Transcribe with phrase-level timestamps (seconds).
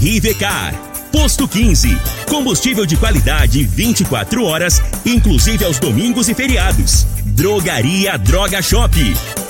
[0.00, 0.88] Rivecar.
[1.10, 1.98] Posto 15.
[2.26, 7.06] Combustível de qualidade 24 horas, inclusive aos domingos e feriados.
[7.24, 8.94] Drogaria Droga Shop.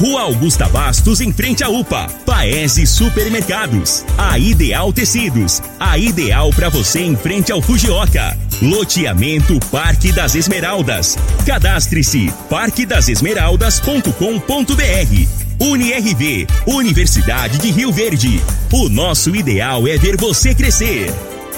[0.01, 2.07] Rua Augusta Bastos, em frente à UPA.
[2.25, 4.05] Paese Supermercados.
[4.17, 5.61] A Ideal Tecidos.
[5.79, 8.37] A ideal para você em frente ao Fujioka.
[8.63, 11.17] Loteamento Parque das Esmeraldas.
[11.47, 15.38] Cadastre-se parquedasesmeraldas.com.br.
[15.61, 18.41] UniRV, Universidade de Rio Verde.
[18.73, 21.13] O nosso ideal é ver você crescer.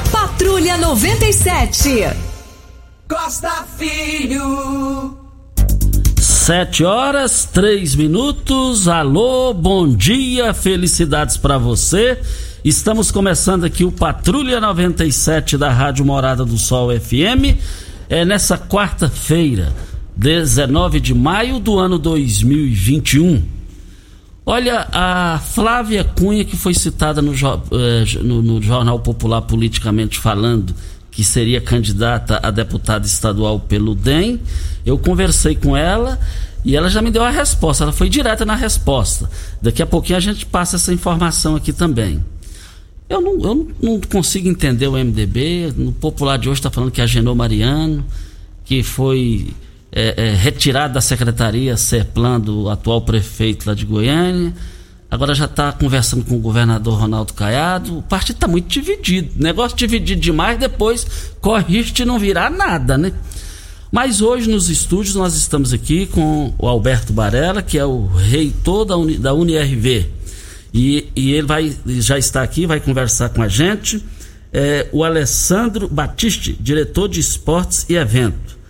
[0.31, 2.07] Patrulha 97.
[3.07, 5.17] Costa Filho.
[6.17, 8.87] Sete horas, três minutos.
[8.87, 12.17] Alô, bom dia, felicidades para você.
[12.63, 17.57] Estamos começando aqui o Patrulha 97 da Rádio Morada do Sol FM.
[18.09, 19.73] É nessa quarta-feira,
[20.15, 23.60] 19 de maio do ano 2021.
[24.45, 27.33] Olha, a Flávia Cunha, que foi citada no,
[28.23, 30.73] no, no Jornal Popular Politicamente Falando,
[31.11, 34.39] que seria candidata a deputada estadual pelo DEM.
[34.85, 36.19] Eu conversei com ela
[36.65, 37.83] e ela já me deu a resposta.
[37.83, 39.29] Ela foi direta na resposta.
[39.61, 42.23] Daqui a pouquinho a gente passa essa informação aqui também.
[43.07, 45.73] Eu não, eu não consigo entender o MDB.
[45.75, 48.05] No popular de hoje está falando que a Genô Mariano,
[48.63, 49.53] que foi
[49.91, 54.53] é, é, retirado da secretaria Serplan do atual prefeito lá de Goiânia
[55.11, 57.97] agora já está conversando com o governador Ronaldo Caiado.
[57.97, 59.31] O partido está muito dividido.
[59.35, 61.05] Negócio dividido demais, depois
[61.41, 63.11] corre de não virar nada, né?
[63.91, 68.85] Mas hoje nos estúdios nós estamos aqui com o Alberto Barella, que é o reitor
[68.85, 70.09] da, Uni, da UniRV.
[70.73, 74.01] E, e ele vai, já está aqui, vai conversar com a gente.
[74.53, 78.60] É, o Alessandro Batiste, diretor de esportes e eventos.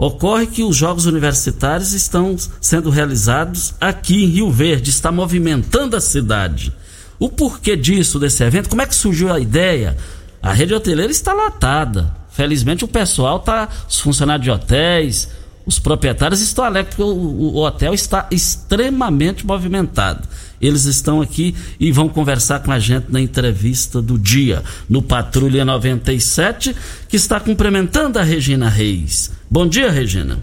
[0.00, 6.00] Ocorre que os Jogos Universitários estão sendo realizados aqui em Rio Verde, está movimentando a
[6.00, 6.72] cidade.
[7.18, 9.98] O porquê disso, desse evento, como é que surgiu a ideia?
[10.42, 12.16] A rede hoteleira está lotada.
[12.30, 15.28] Felizmente o pessoal está, os funcionários de hotéis,
[15.66, 20.26] os proprietários estão alegres porque o, o, hotel está extremamente movimentado.
[20.60, 25.64] Eles estão aqui e vão conversar com a gente na entrevista do dia, no Patrulha
[25.64, 26.74] 97,
[27.08, 29.30] que está cumprimentando a Regina Reis.
[29.50, 30.38] Bom dia, Regina.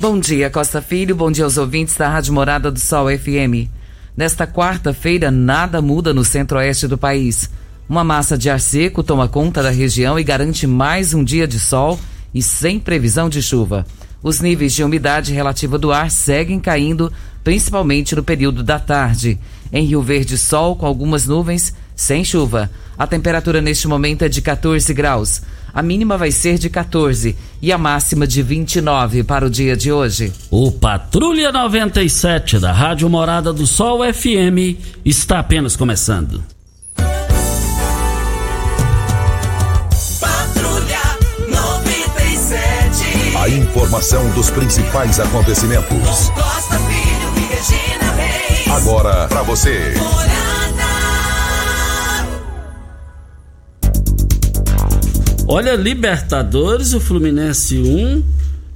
[0.00, 1.14] Bom dia, Costa Filho.
[1.14, 3.68] Bom dia aos ouvintes da Rádio Morada do Sol FM.
[4.16, 7.50] Nesta quarta-feira, nada muda no centro-oeste do país.
[7.88, 11.60] Uma massa de ar seco toma conta da região e garante mais um dia de
[11.60, 11.98] sol
[12.34, 13.86] e sem previsão de chuva.
[14.22, 17.12] Os níveis de umidade relativa do ar seguem caindo,
[17.44, 19.38] principalmente no período da tarde.
[19.72, 22.70] Em Rio Verde, sol com algumas nuvens, sem chuva.
[22.98, 25.42] A temperatura neste momento é de 14 graus.
[25.74, 29.90] A mínima vai ser de 14 e a máxima de 29 para o dia de
[29.90, 30.32] hoje.
[30.48, 36.42] O Patrulha 97 da Rádio Morada do Sol FM está apenas começando.
[43.74, 46.30] Informação dos principais acontecimentos.
[46.30, 48.68] Costa Filho e Regina Reis.
[48.68, 49.94] Agora para você.
[55.48, 58.24] Olha, Libertadores, o Fluminense 1,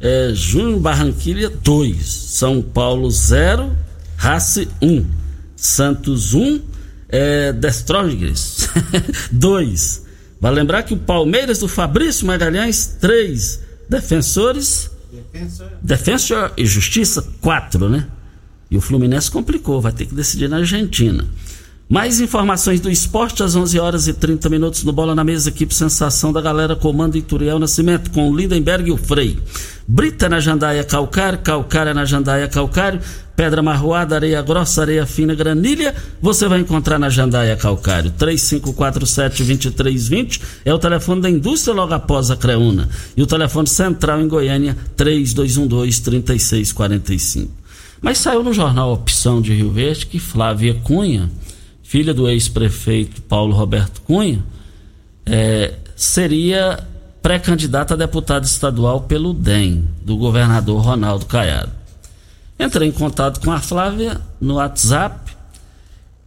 [0.01, 3.71] é, Júnior Barranquilha 2, São Paulo 0,
[4.17, 5.07] Race 1,
[5.55, 6.61] Santos 1,
[7.09, 8.69] é, Destrogres
[9.31, 10.09] 2.
[10.43, 14.91] Vai lembrar que o Palmeiras do Fabrício Magalhães 3, Defensores.
[15.11, 15.71] Defensor.
[15.83, 18.07] Defensor e Justiça, 4, né?
[18.71, 21.27] E o Fluminense complicou, vai ter que decidir na Argentina.
[21.89, 25.75] Mais informações do esporte às 11 horas e 30 minutos no Bola na Mesa, equipe
[25.75, 29.39] Sensação da Galera, comando Ituriel Nascimento, com o Lindenberg e o Frei.
[29.87, 33.01] Brita na Jandaia Calcário, Calcária na Jandaia Calcário,
[33.35, 38.13] Pedra Marroada, Areia Grossa, Areia Fina, Granilha, você vai encontrar na Jandaia Calcário.
[38.19, 42.91] 3547-2320 é o telefone da indústria logo após a Creuna.
[43.17, 47.49] E o telefone central em Goiânia, 3212-3645.
[48.03, 51.31] Mas saiu no jornal Opção de Rio Verde que Flávia Cunha
[51.89, 54.45] filha do ex-prefeito Paulo Roberto Cunha,
[55.25, 56.87] é, seria
[57.23, 61.73] pré-candidata a deputada estadual pelo DEM, do governador Ronaldo Caiado.
[62.61, 65.33] Entrei em contato com a Flávia no WhatsApp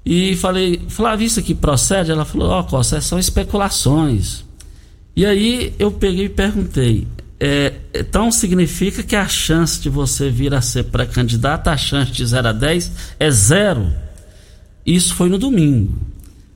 [0.04, 2.10] e falei, Flávia, isso aqui procede?
[2.10, 4.44] Ela falou, ó, oh, Costa, são especulações.
[5.16, 7.08] E aí eu peguei e perguntei,
[7.40, 12.26] é, então significa que a chance de você vir a ser pré-candidata, a chance de
[12.26, 14.11] 0 a 10 é zero?
[14.86, 15.94] Isso foi no domingo.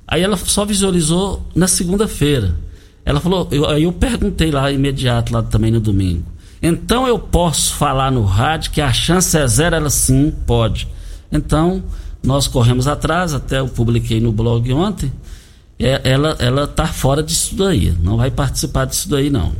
[0.07, 2.55] Aí ela só visualizou na segunda-feira.
[3.03, 6.23] Ela falou, eu, aí eu perguntei lá imediato, lá também no domingo.
[6.61, 9.75] Então eu posso falar no rádio que a chance é zero?
[9.75, 10.87] Ela sim, pode.
[11.31, 11.83] Então
[12.23, 15.11] nós corremos atrás, até eu publiquei no blog ontem.
[15.77, 19.53] É, ela ela tá fora disso daí, não vai participar disso daí não.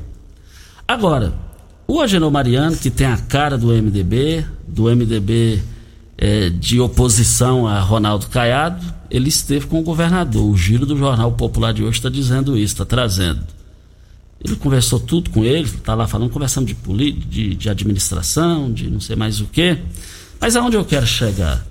[0.87, 1.33] Agora,
[1.87, 5.61] o Agenor Mariano, que tem a cara do MDB, do MDB
[6.17, 10.45] é, de oposição a Ronaldo Caiado, ele esteve com o governador.
[10.45, 13.43] O giro do Jornal Popular de hoje está dizendo isso, está trazendo.
[14.43, 18.99] Ele conversou tudo com ele, está lá falando, conversando de, de, de administração, de não
[18.99, 19.77] sei mais o que.
[20.39, 21.65] Mas aonde eu quero chegar?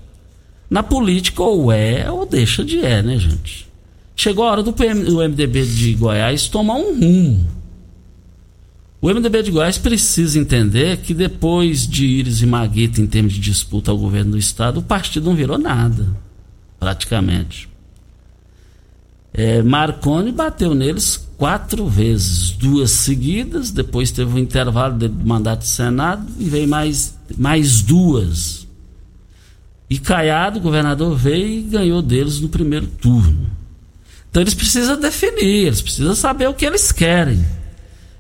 [0.68, 3.68] Na política, ou é ou deixa de é, né, gente?
[4.16, 7.63] Chegou a hora do, PM, do MDB de Goiás tomar um rumo
[9.04, 13.38] o MDB de Goiás precisa entender que depois de Íris e Maguita em termos de
[13.38, 16.08] disputa ao governo do estado, o partido não virou nada,
[16.80, 17.68] praticamente.
[19.30, 25.68] É, Marconi bateu neles quatro vezes, duas seguidas, depois teve um intervalo do mandato do
[25.68, 28.66] Senado e veio mais, mais duas.
[29.90, 33.50] E Caiado, o governador, veio e ganhou deles no primeiro turno.
[34.30, 37.44] Então eles precisam definir, eles precisam saber o que eles querem.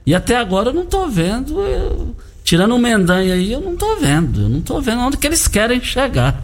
[0.06, 3.98] E até agora eu não estou vendo, eu, tirando o Mendanha aí, eu não estou
[3.98, 4.42] vendo.
[4.42, 6.42] Eu não estou vendo onde que eles querem chegar.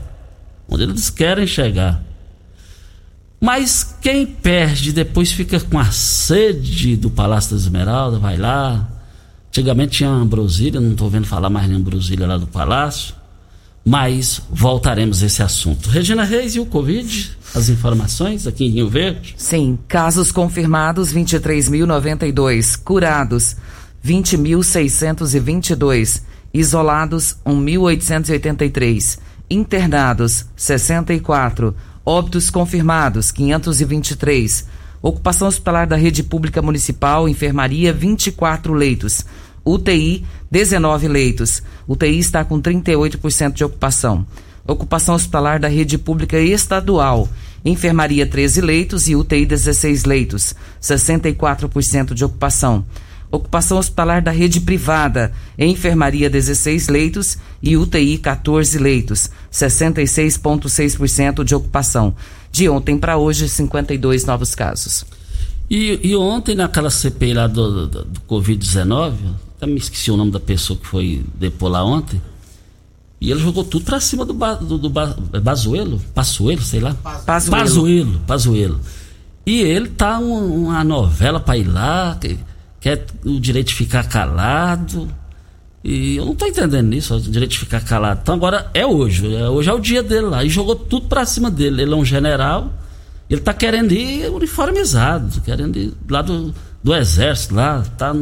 [0.69, 2.03] Onde eles querem chegar.
[3.41, 8.87] Mas quem perde depois fica com a sede do Palácio da Esmeralda, vai lá.
[9.49, 13.15] Antigamente tinha Ambrosília, não estou vendo falar mais em Ambrosília lá do Palácio.
[13.85, 15.89] Mas voltaremos a esse assunto.
[15.89, 19.35] Regina Reis e o Covid, as informações aqui em Rio Verde?
[19.37, 23.57] Sim, casos confirmados 23.092, curados
[24.05, 26.23] 20.622,
[26.53, 29.19] isolados 1.883,
[29.49, 31.75] internados 64,
[32.05, 34.67] óbitos confirmados 523,
[35.03, 39.27] ocupação hospitalar da rede pública municipal, enfermaria 24 leitos,
[39.73, 41.63] UTI 19 leitos.
[41.87, 44.27] UTI está com 38% de ocupação.
[44.67, 47.29] Ocupação hospitalar da rede pública estadual.
[47.65, 52.85] Enfermaria 13 leitos e UTI 16 leitos, 64% de ocupação.
[53.31, 62.15] Ocupação hospitalar da rede privada, enfermaria 16 leitos e UTI 14 leitos, 66,6% de ocupação.
[62.51, 65.05] De ontem para hoje, 52 novos casos.
[65.71, 69.13] E, e ontem, naquela CPI lá do, do, do Covid-19,
[69.61, 72.21] até me esqueci o nome da pessoa que foi depor lá ontem.
[73.21, 74.91] E ele jogou tudo pra cima do, do, do
[75.41, 76.95] Bazuelo, Passuelo, sei lá.
[76.95, 77.51] Pazuelo.
[77.51, 78.81] Pazuelo, Pazuelo.
[79.45, 82.39] E ele tá um, uma novela pra ir lá, que,
[82.81, 85.07] quer o direito de ficar calado.
[85.85, 88.21] E eu não tô entendendo isso, o direito de ficar calado.
[88.23, 90.43] Então agora é hoje, é, hoje é o dia dele lá.
[90.43, 91.83] E jogou tudo pra cima dele.
[91.83, 92.73] Ele é um general,
[93.29, 98.15] ele tá querendo ir uniformizado, querendo ir lá do, do exército lá, tá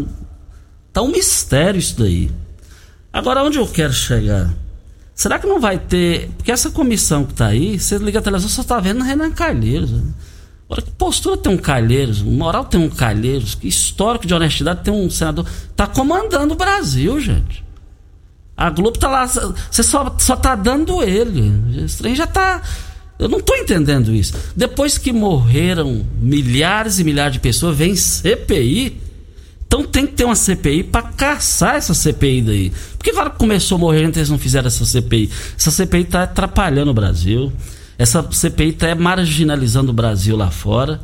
[0.93, 2.31] Tá um mistério isso daí.
[3.13, 4.53] Agora, onde eu quero chegar?
[5.15, 6.31] Será que não vai ter.
[6.37, 9.91] Porque essa comissão que tá aí, você liga a televisão, só tá vendo Renan Calheiros.
[9.91, 10.03] Né?
[10.67, 14.95] Agora, que postura tem um Calheiros, moral tem um Calheiros, que histórico de honestidade tem
[14.95, 15.45] um senador.
[15.75, 17.65] Tá comandando o Brasil, gente.
[18.57, 21.53] A Globo tá lá, você só, só tá dando ele.
[21.97, 22.63] Trem já tá.
[23.19, 24.35] Eu não tô entendendo isso.
[24.55, 29.01] Depois que morreram milhares e milhares de pessoas, vem CPI
[29.69, 32.73] então tem que ter uma CPI para caçar essa CPI daí.
[32.97, 35.31] Porque agora começou a morrer, eles não fizeram essa CPI.
[35.59, 37.53] Essa CPI está atrapalhando o Brasil.
[37.99, 40.99] Essa CPI está marginalizando o Brasil lá fora.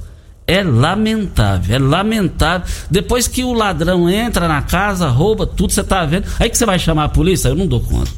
[0.47, 2.67] É lamentável, é lamentável.
[2.91, 6.27] Depois que o ladrão entra na casa, rouba tudo, você está vendo.
[6.41, 7.49] Aí que você vai chamar a polícia?
[7.49, 8.13] Eu não dou conta.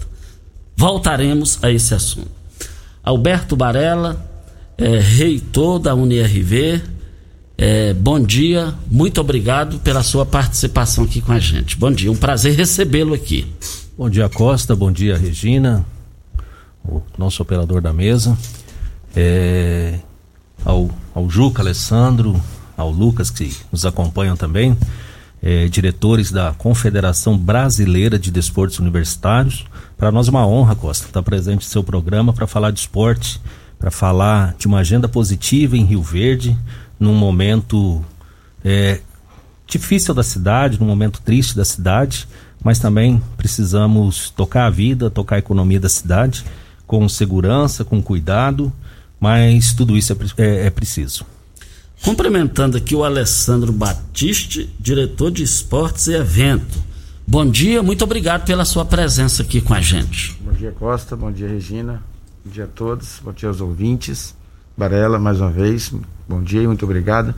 [0.76, 2.30] Voltaremos a esse assunto.
[3.02, 4.24] Alberto Barella
[4.78, 6.95] é, reitor da UniRV.
[7.58, 11.74] É, bom dia, muito obrigado pela sua participação aqui com a gente.
[11.78, 13.50] Bom dia, um prazer recebê-lo aqui.
[13.96, 15.82] Bom dia, Costa, bom dia, Regina,
[16.84, 18.36] o nosso operador da mesa,
[19.14, 19.98] é,
[20.62, 22.38] ao, ao Juca, Alessandro,
[22.76, 24.76] ao Lucas, que nos acompanham também,
[25.42, 29.64] é, diretores da Confederação Brasileira de Desportos Universitários.
[29.96, 33.40] Para nós é uma honra, Costa, estar presente em seu programa para falar de esporte,
[33.78, 36.54] para falar de uma agenda positiva em Rio Verde,
[36.98, 38.04] num momento
[38.64, 39.00] é,
[39.66, 42.28] difícil da cidade, num momento triste da cidade,
[42.62, 46.44] mas também precisamos tocar a vida, tocar a economia da cidade
[46.86, 48.72] com segurança, com cuidado,
[49.20, 51.26] mas tudo isso é, é, é preciso.
[52.02, 56.84] Cumprimentando aqui o Alessandro Batiste, diretor de esportes e evento.
[57.26, 60.36] Bom dia, muito obrigado pela sua presença aqui com a gente.
[60.40, 61.16] Bom dia, Costa.
[61.16, 62.02] Bom dia, Regina.
[62.44, 63.20] Bom dia a todos.
[63.22, 64.34] Bom dia aos ouvintes.
[64.76, 65.92] Barela, mais uma vez.
[66.28, 67.34] Bom dia e muito obrigado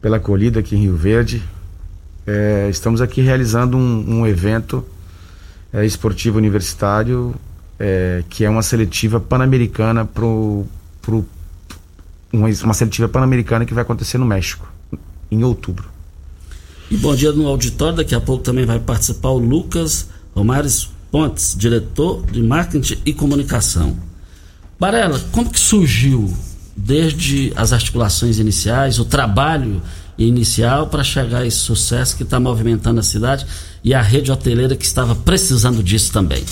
[0.00, 1.42] pela acolhida aqui em Rio Verde.
[2.26, 4.84] É, estamos aqui realizando um, um evento
[5.72, 7.34] é, esportivo universitário
[7.78, 11.24] é, que é uma seletiva pan-americana para uma,
[12.32, 14.70] uma seletiva pan-americana que vai acontecer no México,
[15.30, 15.88] em outubro.
[16.90, 21.54] E bom dia no auditório, daqui a pouco também vai participar o Lucas Romares Pontes,
[21.56, 23.96] diretor de marketing e comunicação.
[24.78, 26.32] Barela, como que surgiu
[26.76, 29.82] desde as articulações iniciais, o trabalho
[30.16, 33.44] inicial para chegar a esse sucesso que está movimentando a cidade
[33.82, 36.44] e a rede hoteleira que estava precisando disso também?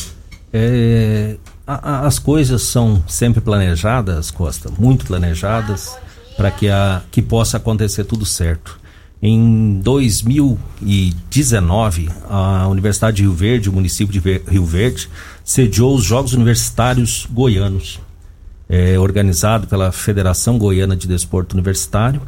[0.53, 5.97] É, a, a, as coisas são sempre planejadas, Costa, muito planejadas,
[6.37, 8.79] para que, a, que possa acontecer tudo certo.
[9.23, 15.09] Em 2019, a Universidade de Rio Verde, o município de Rio Verde,
[15.43, 17.99] sediou os Jogos Universitários Goianos,
[18.69, 22.21] é, organizado pela Federação Goiana de Desporto Universitário.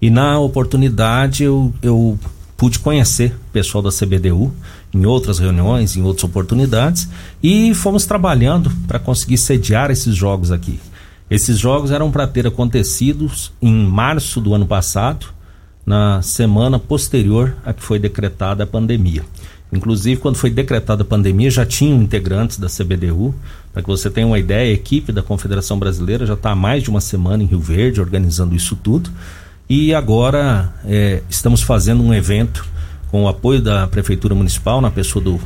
[0.00, 2.18] E na oportunidade eu, eu
[2.56, 4.52] pude conhecer o pessoal da CBDU
[4.94, 7.08] em outras reuniões, em outras oportunidades,
[7.42, 10.78] e fomos trabalhando para conseguir sediar esses jogos aqui.
[11.30, 13.30] Esses jogos eram para ter acontecido
[13.60, 15.26] em março do ano passado,
[15.84, 19.24] na semana posterior a que foi decretada a pandemia.
[19.72, 23.34] Inclusive, quando foi decretada a pandemia, já tinham integrantes da CBDU.
[23.72, 26.82] Para que você tenha uma ideia, a equipe da Confederação Brasileira já está há mais
[26.82, 29.10] de uma semana em Rio Verde organizando isso tudo.
[29.68, 32.66] E agora é, estamos fazendo um evento
[33.10, 35.40] com o apoio da Prefeitura Municipal, na pessoa do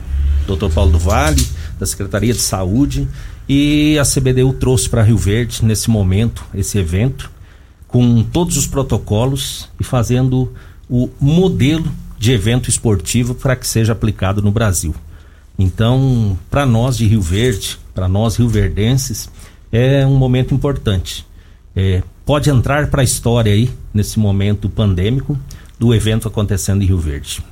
[0.46, 0.72] Dr.
[0.74, 1.46] Paulo do Vale,
[1.78, 3.08] da Secretaria de Saúde,
[3.48, 7.30] e a CBDU trouxe para Rio Verde, nesse momento, esse evento,
[7.86, 10.52] com todos os protocolos e fazendo
[10.88, 11.88] o modelo
[12.18, 14.94] de evento esportivo para que seja aplicado no Brasil.
[15.58, 19.30] Então, para nós de Rio Verde, para nós rioverdenses,
[19.72, 21.26] é um momento importante.
[21.74, 25.38] É, pode entrar para a história aí, nesse momento pandêmico,
[25.78, 27.42] do evento acontecendo em Rio Verde.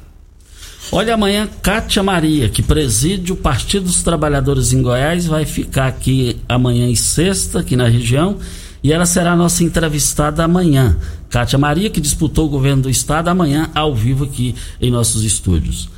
[0.93, 6.41] Olha, amanhã, Cátia Maria, que preside o Partido dos Trabalhadores em Goiás, vai ficar aqui
[6.47, 8.39] amanhã e sexta, aqui na região,
[8.83, 10.97] e ela será nossa entrevistada amanhã.
[11.35, 15.89] Cátia Maria, que disputou o governo do estado, amanhã, ao vivo aqui em nossos estúdios.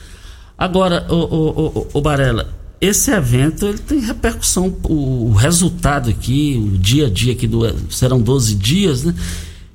[0.57, 6.79] Agora, o, o, o, o Barela, esse evento ele tem repercussão, o, resultado aqui, o
[6.79, 9.15] dia a dia aqui do, serão 12 dias, né?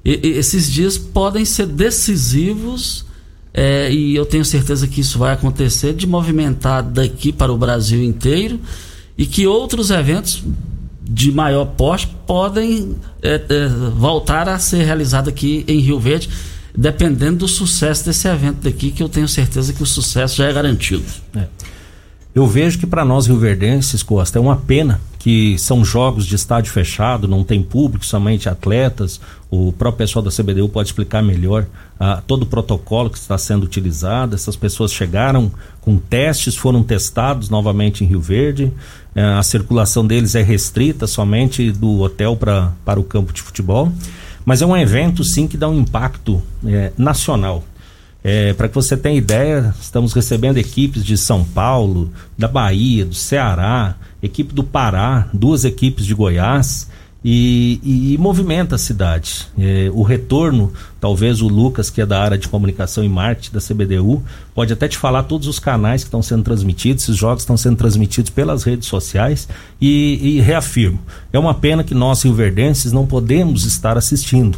[0.04, 3.06] E, e esses dias podem ser decisivos
[3.54, 8.02] é, e eu tenho certeza que isso vai acontecer de movimentar daqui para o Brasil
[8.02, 8.60] inteiro
[9.16, 10.44] e que outros eventos
[11.02, 16.30] de maior porte podem é, é, voltar a ser realizados aqui em Rio Verde,
[16.78, 20.54] dependendo do sucesso desse evento daqui, que eu tenho certeza que o sucesso já é
[20.54, 21.04] garantido.
[21.36, 21.46] É.
[22.34, 26.74] Eu vejo que para nós rioverdenses, Costa, é uma pena que são jogos de estádio
[26.74, 29.22] fechado, não tem público, somente atletas.
[29.52, 31.68] O próprio pessoal da CBDU pode explicar melhor
[32.00, 34.34] ah, todo o protocolo que está sendo utilizado.
[34.34, 38.74] Essas pessoas chegaram com testes, foram testados novamente em Rio Verde.
[39.16, 43.92] Ah, a circulação deles é restrita somente do hotel pra, para o campo de futebol.
[44.44, 47.64] Mas é um evento, sim, que dá um impacto eh, nacional.
[48.24, 53.14] É, Para que você tenha ideia, estamos recebendo equipes de São Paulo, da Bahia, do
[53.16, 56.90] Ceará, equipe do Pará, duas equipes de Goiás
[57.24, 59.48] e, e, e movimenta a cidade.
[59.58, 63.60] É, o retorno, talvez o Lucas, que é da área de comunicação e marketing da
[63.60, 64.24] CBDU,
[64.56, 67.78] pode até te falar todos os canais que estão sendo transmitidos, esses jogos estão sendo
[67.78, 69.48] transmitidos pelas redes sociais
[69.80, 71.00] e, e reafirmo,
[71.32, 74.58] é uma pena que nós rioverdenses não podemos estar assistindo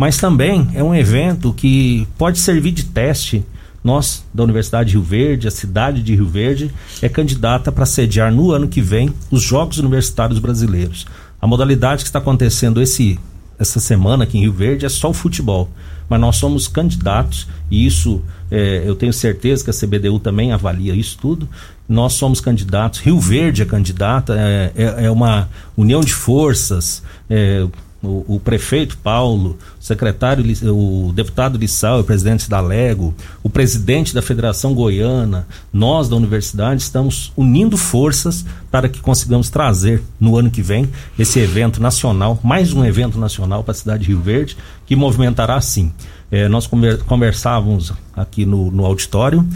[0.00, 3.44] mas também é um evento que pode servir de teste.
[3.82, 6.70] Nós, da Universidade de Rio Verde, a cidade de Rio Verde,
[7.00, 11.06] é candidata para sediar no ano que vem os Jogos Universitários Brasileiros.
[11.40, 13.18] A modalidade que está acontecendo esse
[13.60, 15.68] essa semana aqui em Rio Verde é só o futebol.
[16.08, 20.94] Mas nós somos candidatos, e isso é, eu tenho certeza que a CBDU também avalia
[20.94, 21.46] isso tudo.
[21.86, 27.02] Nós somos candidatos, Rio Verde é candidata, é, é, é uma união de forças.
[27.28, 27.66] É,
[28.02, 34.14] o, o, prefeito Paulo, o secretário, o deputado Lissau, o presidente da Lego, o presidente
[34.14, 40.50] da Federação Goiana, nós da universidade estamos unindo forças para que consigamos trazer no ano
[40.50, 40.88] que vem
[41.18, 45.60] esse evento nacional, mais um evento nacional para a cidade de Rio Verde, que movimentará
[45.60, 45.92] sim.
[46.30, 46.68] É, nós
[47.06, 49.46] conversávamos aqui no, no auditório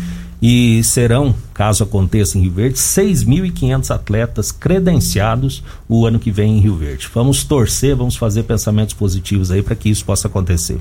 [0.47, 6.61] e serão, caso aconteça em Rio Verde, 6.500 atletas credenciados o ano que vem em
[6.61, 7.09] Rio Verde.
[7.15, 10.79] Vamos torcer, vamos fazer pensamentos positivos aí para que isso possa acontecer.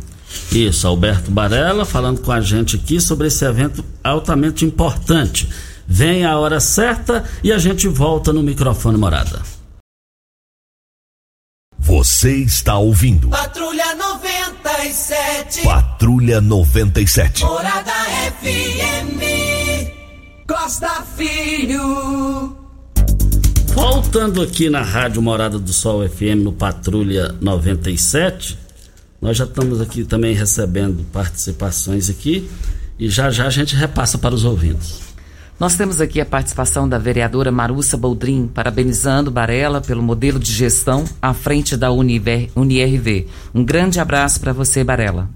[0.51, 5.47] Isso, Alberto Barella falando com a gente aqui sobre esse evento altamente importante.
[5.87, 9.41] Vem a hora certa e a gente volta no microfone morada.
[11.79, 13.29] Você está ouvindo.
[13.29, 15.61] Patrulha 97.
[15.61, 17.45] Patrulha 97.
[17.45, 17.93] Morada
[18.41, 19.52] FM.
[20.47, 22.57] Costa Filho.
[23.73, 28.57] Voltando aqui na Rádio Morada do Sol FM no Patrulha 97,
[29.21, 32.49] nós já estamos aqui também recebendo participações aqui
[32.99, 35.01] e já já a gente repassa para os ouvintes.
[35.57, 41.05] Nós temos aqui a participação da vereadora Marussa Boldrin, parabenizando Barela pelo modelo de gestão
[41.21, 43.27] à frente da Univer, UniRV.
[43.55, 45.29] Um grande abraço para você, Barela.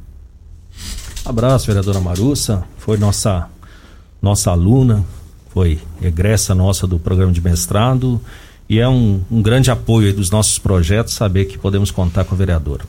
[1.24, 2.66] Abraço, vereadora Marussa.
[2.78, 3.48] Foi nossa,
[4.22, 5.06] nossa aluna,
[5.50, 8.22] foi egressa nossa do programa de mestrado
[8.70, 12.38] e é um, um grande apoio dos nossos projetos saber que podemos contar com a
[12.38, 12.84] vereadora.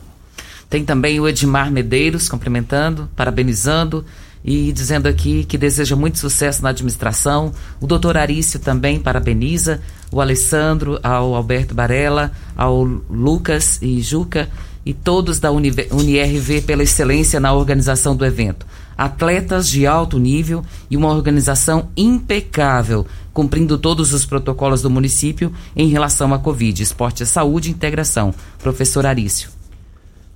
[0.69, 4.05] Tem também o Edmar Medeiros cumprimentando, parabenizando
[4.45, 7.53] e dizendo aqui que deseja muito sucesso na administração.
[7.81, 9.81] O doutor Arício também parabeniza,
[10.13, 14.49] o Alessandro, ao Alberto Barella, ao Lucas e Juca
[14.85, 18.67] e todos da UniRV pela excelência na organização do evento.
[18.99, 25.89] Atletas de alto nível e uma organização impecável, cumprindo todos os protocolos do município em
[25.89, 28.35] relação à Covid, esporte, saúde e integração.
[28.61, 29.51] Professor Arício.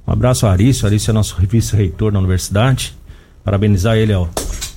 [0.07, 0.87] Um abraço, Arício.
[0.87, 2.95] Arício é nosso vice-reitor na universidade
[3.45, 4.29] parabenizar ele ao,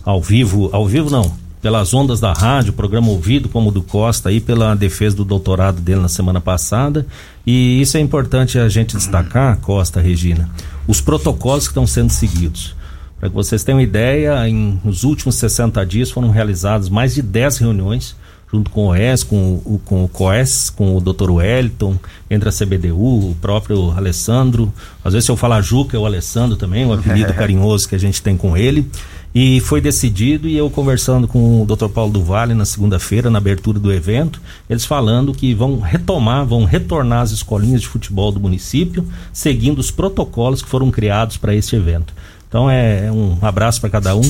[0.04, 4.30] ao vivo, ao vivo não, pelas ondas da rádio, programa ouvido como o do Costa
[4.30, 7.06] aí pela defesa do doutorado dele na semana passada.
[7.45, 10.50] E isso é importante a gente destacar, Costa, Regina,
[10.88, 12.76] os protocolos que estão sendo seguidos.
[13.19, 17.58] Para que vocês tenham ideia, em, nos últimos 60 dias foram realizadas mais de 10
[17.60, 18.15] reuniões
[18.51, 21.30] junto com o ES, com o, com o COES, com o Dr.
[21.30, 21.97] Wellington,
[22.30, 24.71] entre a CBDU, o próprio Alessandro.
[25.04, 27.99] Às vezes, se eu falar Juca, é o Alessandro também, o apelido carinhoso que a
[27.99, 28.89] gente tem com ele.
[29.34, 31.89] E foi decidido, e eu conversando com o Dr.
[31.89, 37.19] Paulo Duvalle na segunda-feira, na abertura do evento, eles falando que vão retomar, vão retornar
[37.19, 42.13] as escolinhas de futebol do município, seguindo os protocolos que foram criados para esse evento.
[42.56, 44.22] Então é, é um abraço para cada um.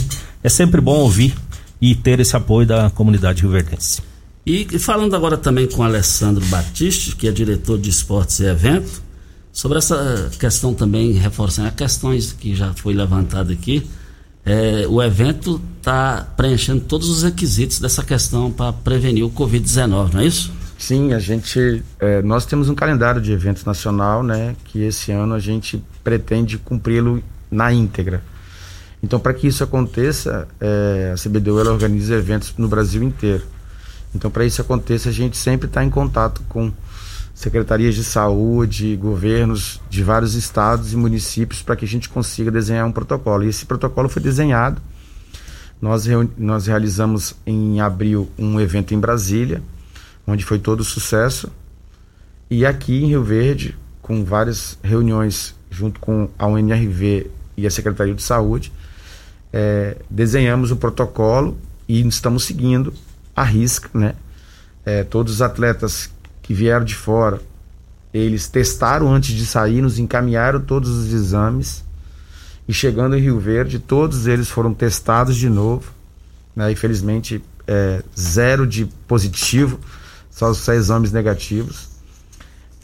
[0.44, 1.36] É sempre bom ouvir
[1.80, 4.02] e ter esse apoio da comunidade rioverdense.
[4.44, 9.00] E falando agora também com Alessandro Batiste, que é diretor de esportes e eventos,
[9.54, 13.88] sobre essa questão também, reforçando as questões que já foi levantada aqui,
[14.44, 20.22] é, o evento está preenchendo todos os requisitos dessa questão para prevenir o Covid-19, não
[20.22, 20.52] é isso?
[20.80, 25.36] Sim, a gente, é, nós temos um calendário de eventos nacional, né, que esse ano
[25.36, 28.24] a gente pretende cumpri-lo na íntegra.
[29.02, 33.44] Então, para que isso aconteça, é, a CBDU ela organiza eventos no Brasil inteiro.
[34.16, 36.72] Então, para isso aconteça, a gente sempre está em contato com
[37.36, 42.88] secretarias de saúde, governos de vários estados e municípios para que a gente consiga desenhar
[42.88, 43.44] um protocolo.
[43.44, 44.82] E esse protocolo foi desenhado.
[45.82, 49.62] Nós, nós realizamos em abril um evento em Brasília,
[50.26, 51.52] onde foi todo sucesso.
[52.50, 58.14] E aqui em Rio Verde, com várias reuniões junto com a UNRV e a Secretaria
[58.14, 58.72] de Saúde,
[59.52, 61.58] é, desenhamos um protocolo
[61.88, 62.94] e estamos seguindo
[63.36, 64.16] a risca, né?
[64.86, 66.10] É, todos os atletas
[66.42, 67.42] que vieram de fora,
[68.14, 71.84] eles testaram antes de sair, nos encaminharam todos os exames
[72.68, 75.92] e chegando em Rio Verde, todos eles foram testados de novo,
[76.56, 76.72] né?
[76.72, 79.80] Infelizmente, é, zero de positivo,
[80.32, 81.95] só os exames negativos.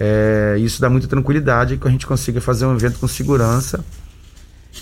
[0.04, 3.86] É, isso dá muita tranquilidade que a gente consiga fazer um evento com segurança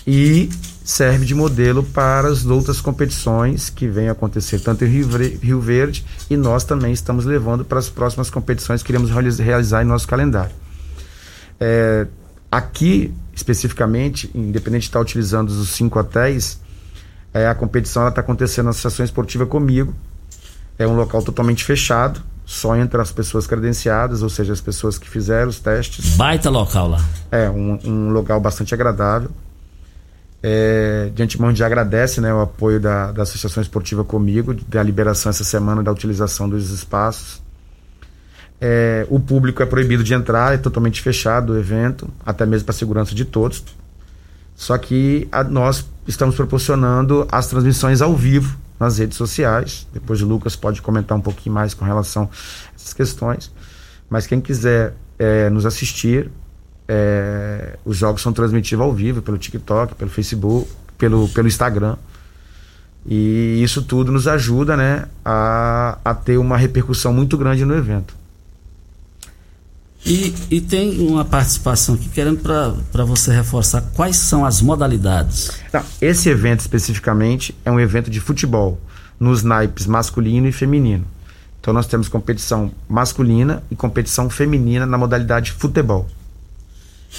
[0.06, 0.48] e
[0.82, 6.38] serve de modelo para as outras competições que vêm acontecer tanto em Rio Verde e
[6.38, 10.54] nós também estamos levando para as próximas competições que queremos realizar em nosso calendário.
[11.60, 12.06] É,
[12.50, 16.58] aqui, especificamente, independente de estar utilizando os cinco hotéis,
[17.34, 19.94] é, a competição está acontecendo na Associação Esportiva comigo.
[20.78, 25.08] É um local totalmente fechado, só entra as pessoas credenciadas, ou seja, as pessoas que
[25.08, 26.16] fizeram os testes.
[26.16, 27.04] Baita local lá.
[27.30, 29.30] É, um, um local bastante agradável.
[30.42, 35.30] É, de antemão, gente agradece né, o apoio da, da Associação Esportiva comigo, da liberação
[35.30, 37.40] essa semana da utilização dos espaços.
[38.60, 42.74] É, o público é proibido de entrar, é totalmente fechado o evento, até mesmo para
[42.74, 43.62] a segurança de todos.
[44.56, 49.86] Só que a, nós estamos proporcionando as transmissões ao vivo nas redes sociais.
[49.92, 53.52] Depois o Lucas pode comentar um pouquinho mais com relação a essas questões.
[54.08, 56.30] Mas quem quiser é, nos assistir,
[56.88, 61.96] é, os jogos são transmitidos ao vivo pelo TikTok, pelo Facebook, pelo, pelo Instagram.
[63.06, 68.19] E isso tudo nos ajuda né, a, a ter uma repercussão muito grande no evento.
[70.04, 75.50] E, e tem uma participação aqui querendo para você reforçar quais são as modalidades.
[75.72, 78.80] Não, esse evento especificamente é um evento de futebol,
[79.18, 81.04] nos naipes masculino e feminino.
[81.60, 86.08] Então nós temos competição masculina e competição feminina na modalidade futebol.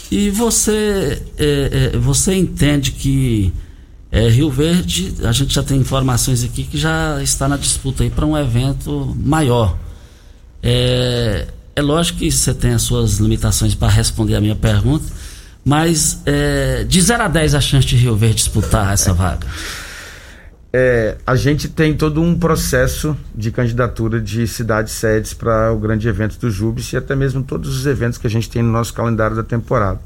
[0.10, 3.54] E você, é, é, você entende que
[4.12, 8.10] é, Rio Verde, a gente já tem informações aqui que já está na disputa aí
[8.10, 9.78] para um evento maior.
[10.64, 15.06] É, é lógico que você tem as suas limitações para responder a minha pergunta,
[15.64, 19.46] mas é, de 0 a 10 a chance de Rio Verde disputar essa vaga?
[20.74, 26.08] É, a gente tem todo um processo de candidatura de cidades sedes para o grande
[26.08, 28.94] evento do Jubes e até mesmo todos os eventos que a gente tem no nosso
[28.94, 30.00] calendário da temporada.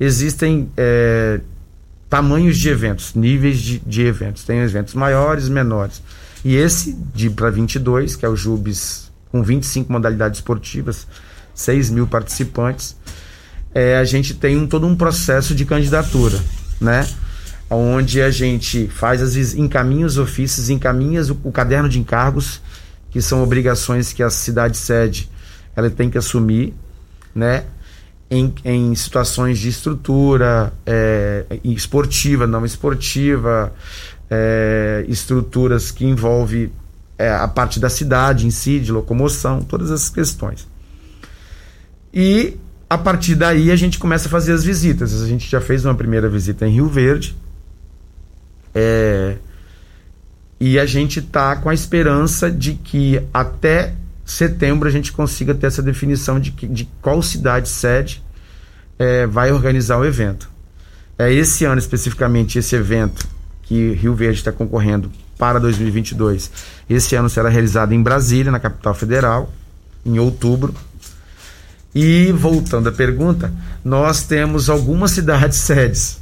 [0.00, 1.40] Existem é,
[2.08, 4.44] tamanhos de eventos, níveis de, de, eventos.
[4.44, 6.02] Tem eventos maiores, menores.
[6.44, 11.06] E esse de para 22, que é o Jubes com 25 modalidades esportivas,
[11.54, 12.96] 6 mil participantes,
[13.74, 16.38] é, a gente tem um, todo um processo de candidatura,
[16.80, 17.06] né?
[17.70, 22.62] Onde a gente faz, vezes, encaminha os ofícios, encaminha o, o caderno de encargos,
[23.10, 25.28] que são obrigações que a cidade sede
[25.76, 26.74] ela tem que assumir,
[27.34, 27.64] né?
[28.30, 33.72] Em, em situações de estrutura é, esportiva, não esportiva,
[34.30, 36.70] é, estruturas que envolvem
[37.18, 40.66] é, a parte da cidade em si, de locomoção, todas essas questões.
[42.14, 42.56] E
[42.88, 45.20] a partir daí a gente começa a fazer as visitas.
[45.20, 47.36] A gente já fez uma primeira visita em Rio Verde.
[48.74, 49.36] É,
[50.60, 55.66] e a gente está com a esperança de que até setembro a gente consiga ter
[55.66, 58.22] essa definição de, que, de qual cidade sede
[58.98, 60.50] é, vai organizar o evento.
[61.18, 63.26] É esse ano especificamente esse evento
[63.62, 66.50] que Rio Verde está concorrendo para 2022.
[66.90, 69.52] Esse ano será realizado em Brasília, na capital federal,
[70.04, 70.74] em outubro.
[71.94, 73.52] E voltando à pergunta,
[73.84, 76.20] nós temos algumas cidades sedes,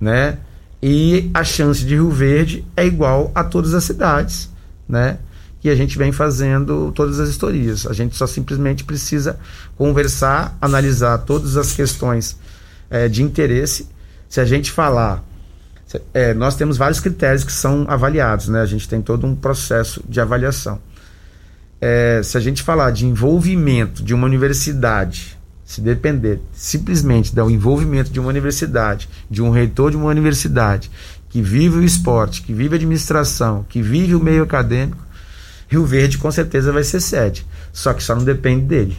[0.00, 0.38] né?
[0.82, 4.48] E a chance de Rio Verde é igual a todas as cidades,
[4.88, 5.18] né?
[5.60, 7.86] Que a gente vem fazendo todas as historias.
[7.86, 9.38] A gente só simplesmente precisa
[9.76, 12.36] conversar, analisar todas as questões
[12.88, 13.88] é, de interesse.
[14.28, 15.24] Se a gente falar
[16.12, 18.60] é, nós temos vários critérios que são avaliados, né?
[18.60, 20.78] A gente tem todo um processo de avaliação.
[21.80, 28.10] É, se a gente falar de envolvimento de uma universidade, se depender simplesmente do envolvimento
[28.10, 30.90] de uma universidade, de um reitor de uma universidade,
[31.30, 35.06] que vive o esporte, que vive a administração, que vive o meio acadêmico,
[35.68, 37.46] Rio Verde com certeza vai ser sede.
[37.72, 38.98] Só que só não depende dele.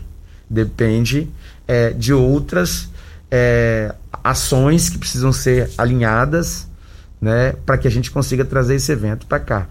[0.50, 1.28] Depende
[1.68, 2.90] é, de outras
[3.30, 6.69] é, ações que precisam ser alinhadas
[7.22, 9.68] né, para que a gente consiga trazer esse evento para cá.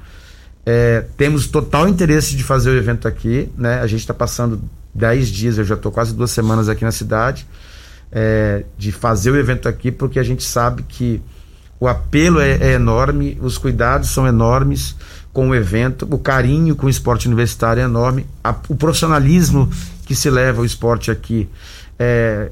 [0.67, 3.81] É, temos total interesse de fazer o evento aqui, né?
[3.81, 4.61] A gente está passando
[4.95, 7.47] 10 dias, eu já estou quase duas semanas aqui na cidade,
[8.13, 11.23] é, de fazer o evento aqui, porque a gente sabe que
[11.81, 14.97] o apelo é, é, enorme, os cuidados são enormes
[15.33, 19.71] com o evento, o carinho com o esporte universitário é enorme, a, o profissionalismo
[20.05, 21.49] que se leva o esporte aqui
[21.99, 22.51] é,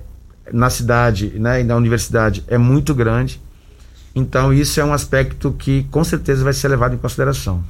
[0.52, 3.40] na cidade né, e na universidade é muito grande.
[4.16, 7.62] Então, isso é um aspecto que com certeza vai ser levado em consideração.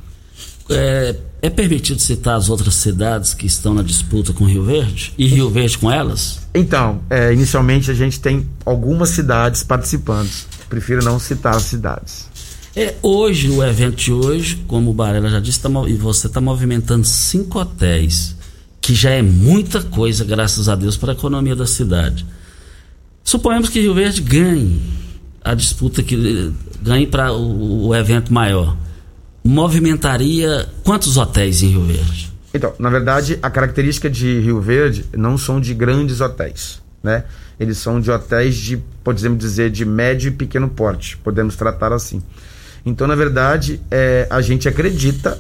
[0.70, 5.12] É, é, permitido citar as outras cidades que estão na disputa com Rio Verde?
[5.18, 6.46] E Rio Verde com elas?
[6.54, 10.30] Então, é, inicialmente a gente tem algumas cidades participando.
[10.68, 12.28] Prefiro não citar as cidades.
[12.76, 16.40] É, hoje, o evento de hoje, como o Barela já disse, tá, e você está
[16.40, 18.36] movimentando cinco hotéis,
[18.80, 22.24] que já é muita coisa, graças a Deus, para a economia da cidade.
[23.24, 25.05] Suponhamos que Rio Verde ganhe
[25.46, 28.76] a disputa que ganhe para o, o, evento maior,
[29.44, 32.32] movimentaria quantos hotéis em Rio Verde?
[32.52, 37.24] Então, na verdade, a característica de Rio Verde não são de grandes hotéis, né?
[37.60, 42.20] Eles são de hotéis de, podemos dizer, de médio e pequeno porte, podemos tratar assim.
[42.84, 45.38] Então, na verdade, é, a gente acredita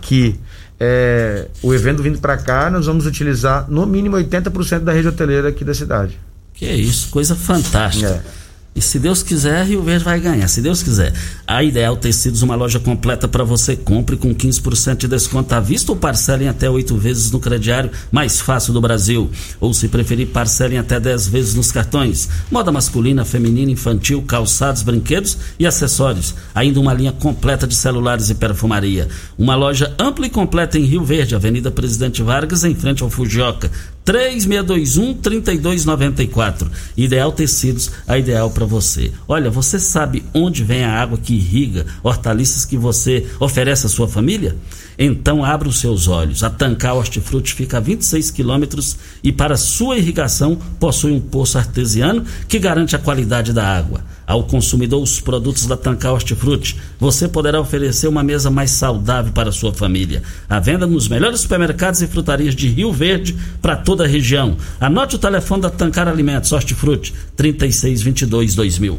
[0.00, 0.38] que
[0.78, 5.48] é, o evento vindo para cá, nós vamos utilizar no mínimo 80% da rede hoteleira
[5.48, 6.18] aqui da cidade.
[6.54, 8.22] Que é isso, coisa fantástica.
[8.36, 8.39] É.
[8.74, 10.48] E se Deus quiser, Rio Verde vai ganhar.
[10.48, 11.12] Se Deus quiser.
[11.50, 13.74] A Ideal Tecidos, uma loja completa para você.
[13.74, 18.40] Compre com 15% de desconto à vista ou parcelem até oito vezes no crediário mais
[18.40, 19.28] fácil do Brasil.
[19.58, 22.28] Ou se preferir, parcelem até 10 vezes nos cartões.
[22.52, 26.36] Moda masculina, feminina, infantil, calçados, brinquedos e acessórios.
[26.54, 29.08] Ainda uma linha completa de celulares e perfumaria.
[29.36, 33.72] Uma loja ampla e completa em Rio Verde, Avenida Presidente Vargas, em frente ao Fujioka.
[34.04, 36.70] 3621 3294.
[36.96, 39.12] Ideal Tecidos, a ideal para você.
[39.28, 44.06] Olha, você sabe onde vem a água que irriga hortaliças que você oferece à sua
[44.06, 44.56] família?
[45.02, 46.44] Então abra os seus olhos.
[46.44, 52.24] A Tancar Hortifruti fica a 26 quilômetros e para sua irrigação possui um poço artesiano
[52.46, 54.04] que garante a qualidade da água.
[54.26, 59.50] Ao consumidor os produtos da Tancar Hortifruti, você poderá oferecer uma mesa mais saudável para
[59.50, 60.22] sua família.
[60.48, 64.56] A venda nos melhores supermercados e frutarias de Rio Verde para toda a região.
[64.78, 68.98] Anote o telefone da Tancar Alimentos Hortifruti 3622 2000.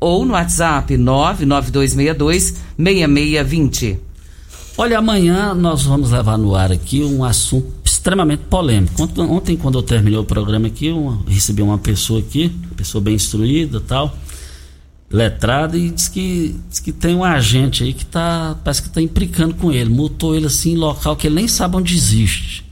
[0.00, 3.98] ou no WhatsApp 99262 6620.
[4.78, 9.02] Olha, amanhã nós vamos levar no ar aqui um assunto extremamente polêmico.
[9.18, 13.78] Ontem, quando eu terminei o programa aqui, eu recebi uma pessoa aqui, pessoa bem instruída
[13.78, 14.16] tal,
[15.10, 19.02] letrada, e diz que, diz que tem um agente aí que tá, parece que está
[19.02, 22.64] implicando com ele, multou ele assim em local que ele nem sabe onde existe.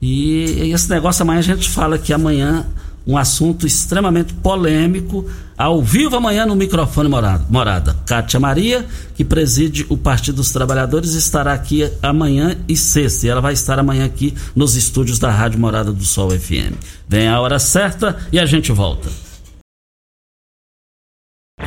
[0.00, 2.66] E, e esse negócio amanhã a gente fala que amanhã
[3.06, 7.44] um assunto extremamente polêmico, ao vivo amanhã no microfone morada.
[7.48, 7.96] morada.
[8.06, 13.26] Kátia Maria, que preside o Partido dos Trabalhadores, estará aqui amanhã e sexta.
[13.26, 16.74] E ela vai estar amanhã aqui nos estúdios da Rádio Morada do Sol FM.
[17.08, 19.08] Vem a hora certa e a gente volta.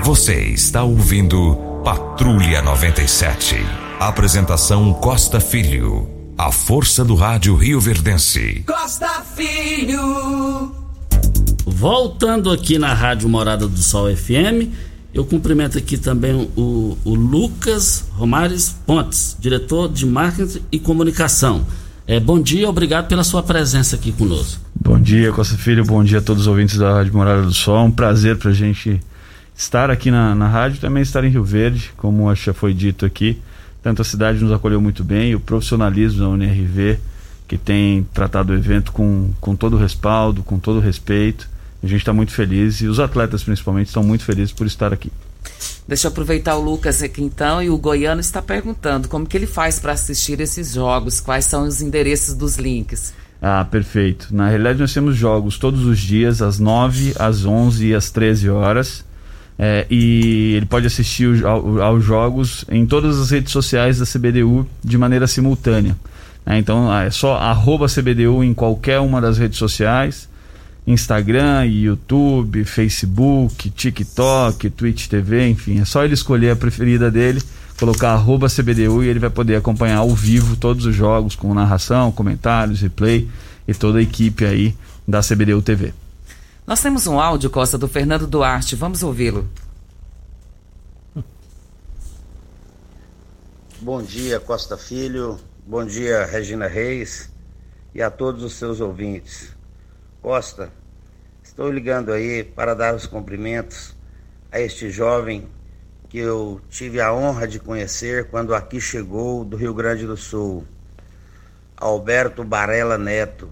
[0.04, 3.56] Você está ouvindo Patrulha 97.
[4.00, 6.10] Apresentação Costa Filho.
[6.38, 8.63] A força do rádio Rio Verdense.
[8.67, 10.85] Costa Filho.
[11.65, 14.69] Voltando aqui na Rádio Morada do Sol FM,
[15.12, 21.65] eu cumprimento aqui também o, o Lucas Romares Pontes, diretor de marketing e comunicação.
[22.06, 24.62] É, bom dia, obrigado pela sua presença aqui conosco.
[24.80, 27.86] Bom dia, Costa Filho, bom dia a todos os ouvintes da Rádio Morada do Sol.
[27.86, 29.01] Um prazer para a gente
[29.58, 33.41] estar aqui na, na rádio também estar em Rio Verde, como já foi dito aqui.
[33.82, 36.99] Tanto a cidade nos acolheu muito bem, o profissionalismo da UNRV,
[37.47, 41.55] que tem tratado o evento com, com todo o respaldo, com todo o respeito.
[41.86, 45.12] A gente está muito feliz e os atletas principalmente estão muito felizes por estar aqui.
[45.88, 49.45] Deixa eu aproveitar o Lucas aqui então e o Goiano está perguntando como que ele
[49.45, 53.13] faz para assistir esses jogos, quais são os endereços dos links.
[53.39, 54.30] Ah, perfeito.
[54.32, 58.50] Na realidade nós temos jogos todos os dias, às 9, às 11 e às 13
[58.50, 59.06] horas.
[59.60, 64.67] É, e ele pode assistir ao, aos jogos em todas as redes sociais da CBDU
[64.84, 65.95] de maneira simultânea.
[66.48, 70.28] É, então é só arroba CBDU em qualquer uma das redes sociais
[70.88, 77.41] Instagram, YouTube, Facebook, TikTok, Twitch TV, enfim, é só ele escolher a preferida dele,
[77.80, 82.12] colocar arroba CBDU e ele vai poder acompanhar ao vivo todos os jogos com narração,
[82.12, 83.28] comentários, replay
[83.67, 84.76] e toda a equipe aí
[85.08, 85.91] da CBDU TV.
[86.67, 89.48] Nós temos um áudio, Costa, do Fernando Duarte, vamos ouvi-lo.
[93.82, 97.30] Bom dia, Costa Filho, bom dia, Regina Reis
[97.93, 99.55] e a todos os seus ouvintes.
[100.26, 100.72] Costa,
[101.44, 103.96] estou ligando aí para dar os cumprimentos
[104.52, 105.48] a este jovem
[106.10, 110.66] que eu tive a honra de conhecer quando aqui chegou do Rio Grande do Sul.
[111.78, 113.52] Alberto Barella Neto,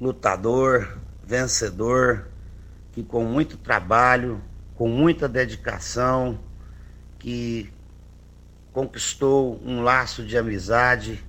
[0.00, 2.26] lutador, vencedor,
[2.90, 4.42] que com muito trabalho,
[4.74, 6.40] com muita dedicação,
[7.20, 7.72] que
[8.72, 11.24] conquistou um laço de amizade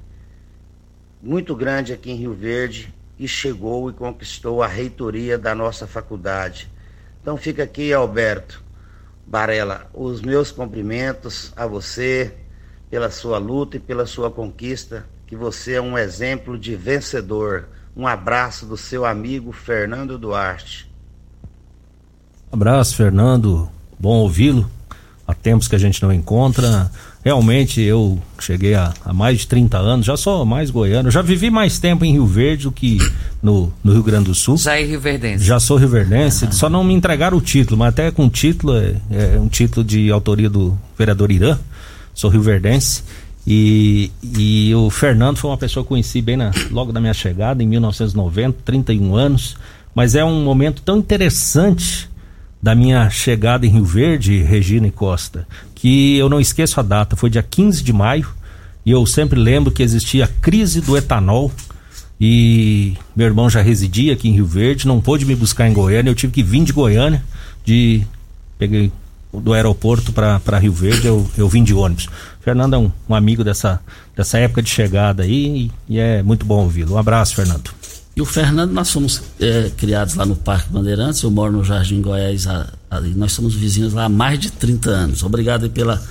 [1.22, 2.92] muito grande aqui em Rio Verde
[3.24, 6.70] e chegou e conquistou a reitoria da nossa faculdade.
[7.22, 8.62] Então fica aqui, Alberto
[9.26, 12.34] Barella, os meus cumprimentos a você
[12.90, 17.70] pela sua luta e pela sua conquista, que você é um exemplo de vencedor.
[17.96, 20.92] Um abraço do seu amigo Fernando Duarte.
[22.52, 23.70] Abraço, Fernando.
[23.98, 24.70] Bom ouvi-lo.
[25.26, 26.92] há tempos que a gente não encontra.
[27.24, 31.50] Realmente eu cheguei a, a, mais de 30 anos, já sou mais goiano, já vivi
[31.50, 32.98] mais tempo em Rio Verde do que
[33.42, 34.58] no, no Rio Grande do Sul.
[34.58, 35.44] Já é Rio Verdense.
[35.44, 38.96] Já sou Rio Verdense, só não me entregaram o título, mas até com título, é,
[39.10, 41.58] é um título de autoria do vereador Irã,
[42.14, 43.04] sou Rio Verdense.
[43.48, 47.64] E, e o Fernando foi uma pessoa que conheci bem na, logo da minha chegada,
[47.64, 49.56] em 1990, 31 anos.
[49.96, 52.10] Mas é um momento tão interessante
[52.64, 55.46] da minha chegada em Rio Verde, Regina e Costa,
[55.76, 58.26] que eu não esqueço a data, foi dia 15 de maio,
[58.86, 61.52] e eu sempre lembro que existia a crise do etanol,
[62.22, 66.10] e meu irmão já residia aqui em Rio Verde, não pôde me buscar em Goiânia,
[66.10, 67.22] eu tive que vir de Goiânia,
[67.66, 68.08] de
[68.58, 68.90] peguei
[69.34, 72.08] do aeroporto para Rio Verde, eu, eu vim de ônibus.
[72.40, 73.82] Fernando é um, um amigo dessa,
[74.16, 76.94] dessa época de chegada aí e, e é muito bom ouvi-lo.
[76.94, 77.72] Um abraço, Fernando.
[78.16, 82.00] E o Fernando, nós somos é, criados lá no Parque Bandeirantes, eu moro no Jardim
[82.00, 85.24] Goiás, a, a, nós somos vizinhos lá há mais de 30 anos.
[85.24, 86.02] Obrigado pela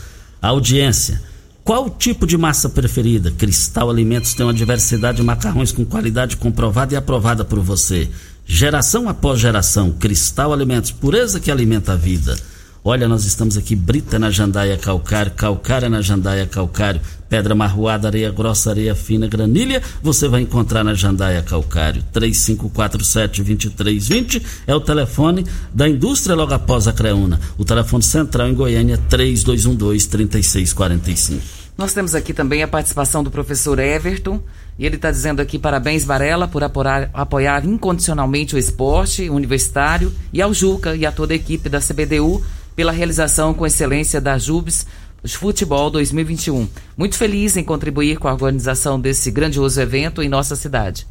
[0.40, 1.22] audiência.
[1.62, 3.30] Qual o tipo de massa preferida?
[3.30, 8.10] Cristal Alimentos tem uma diversidade de macarrões com qualidade comprovada e aprovada por você.
[8.44, 12.36] Geração após geração, Cristal Alimentos, pureza que alimenta a vida.
[12.84, 18.32] Olha, nós estamos aqui, Brita na Jandaia Calcário, Calcária na Jandaia Calcário, Pedra Marroada, Areia
[18.32, 22.02] Grossa, Areia Fina, Granilha, você vai encontrar na Jandaia Calcário.
[22.12, 27.38] 3547-2320 é o telefone da indústria logo após a Creuna.
[27.56, 31.38] O telefone central em Goiânia, 3212-3645.
[31.78, 34.42] Nós temos aqui também a participação do professor Everton.
[34.76, 40.42] E ele está dizendo aqui: parabéns, Varela, por apoiar, apoiar incondicionalmente o esporte universitário e
[40.42, 42.42] ao Juca e a toda a equipe da CBDU
[42.74, 44.86] pela realização com excelência da JUBS
[45.24, 46.68] Futebol 2021.
[46.96, 51.06] Muito feliz em contribuir com a organização desse grandioso evento em nossa cidade.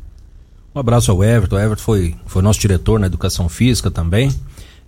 [0.75, 1.55] Um abraço ao Everton.
[1.55, 4.33] O Everton foi, foi nosso diretor na educação física também.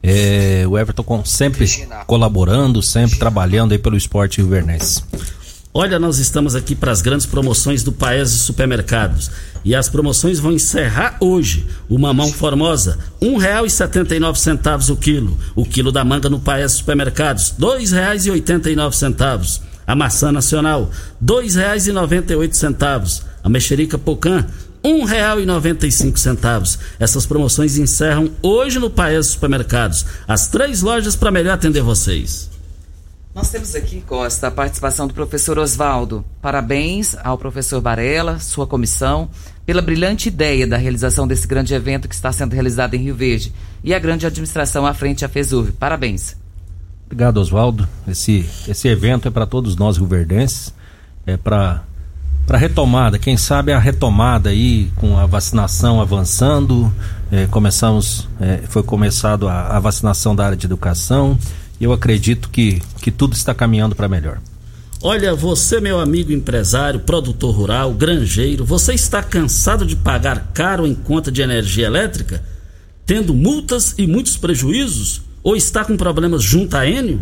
[0.02, 1.66] É, o Everton com, sempre
[2.06, 5.04] colaborando, sempre trabalhando aí pelo esporte rivernense.
[5.76, 9.32] Olha, nós estamos aqui para as grandes promoções do Paese Supermercados.
[9.66, 11.66] E as promoções vão encerrar hoje.
[11.90, 13.00] O mamão formosa,
[14.20, 15.36] nove centavos o quilo.
[15.56, 17.56] O quilo da manga no Paese Supermercados,
[18.76, 19.64] nove centavos.
[19.88, 20.92] A maçã nacional,
[22.36, 23.24] oito centavos.
[23.44, 23.98] A mexerica
[25.88, 26.78] e cinco centavos.
[27.00, 30.06] Essas promoções encerram hoje no Paese Supermercados.
[30.28, 32.53] As três lojas para melhor atender vocês.
[33.36, 36.24] Nós temos aqui, Costa, a participação do professor Oswaldo.
[36.40, 39.28] Parabéns ao professor Barella, sua comissão,
[39.66, 43.52] pela brilhante ideia da realização desse grande evento que está sendo realizado em Rio Verde
[43.84, 45.72] e a grande administração à frente à FESUV.
[45.72, 46.36] Parabéns.
[47.08, 47.88] Obrigado, Oswaldo.
[48.08, 50.72] Esse, esse evento é para todos nós rioverdenses,
[51.26, 51.84] é para
[52.46, 56.94] para retomada, quem sabe a retomada aí com a vacinação avançando,
[57.32, 61.38] é, começamos, é, foi começado a, a vacinação da área de educação,
[61.84, 64.40] eu acredito que, que tudo está caminhando para melhor.
[65.02, 70.96] Olha, você, meu amigo empresário, produtor rural, granjeiro, você está cansado de pagar caro em
[70.96, 72.42] conta de energia elétrica,
[73.06, 75.22] tendo multas e muitos prejuízos?
[75.44, 77.20] Ou está com problemas junto à Enio?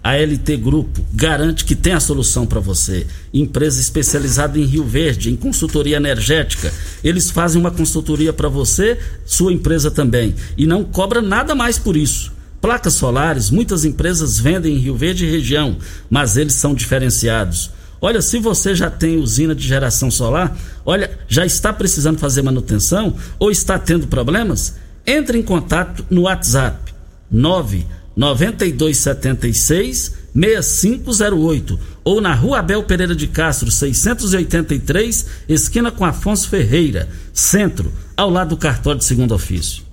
[0.00, 3.06] A LT Grupo garante que tem a solução para você.
[3.32, 6.72] Empresa especializada em Rio Verde, em consultoria energética.
[7.02, 10.34] Eles fazem uma consultoria para você, sua empresa também.
[10.56, 12.32] E não cobra nada mais por isso.
[12.64, 15.76] Placas solares, muitas empresas vendem em Rio Verde e região,
[16.08, 17.70] mas eles são diferenciados.
[18.00, 23.16] Olha, se você já tem usina de geração solar, olha, já está precisando fazer manutenção
[23.38, 26.94] ou está tendo problemas, entre em contato no WhatsApp
[27.30, 37.92] 99276 6508 ou na Rua Abel Pereira de Castro, 683, esquina com Afonso Ferreira, centro,
[38.16, 39.83] ao lado do cartório de segundo ofício.